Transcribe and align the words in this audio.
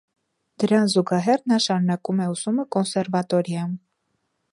Դրան 0.61 0.87
զուգահեռ 0.93 1.43
նա 1.51 1.59
շարունակում 1.65 2.23
է 2.25 2.27
ուսումը 2.31 2.65
կոնսերվատորիայում։ 2.77 3.77